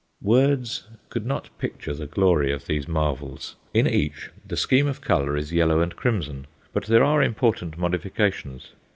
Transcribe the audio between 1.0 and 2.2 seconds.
could not picture the